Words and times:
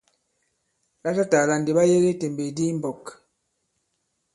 Latatàla 1.03 1.53
ndi 1.57 1.71
ɓa 1.77 1.83
yege 1.89 2.09
i 2.13 2.19
tèmbèk 2.21 2.49
di 2.55 2.63
i 2.71 2.73
mɓɔ̄k. 2.77 3.03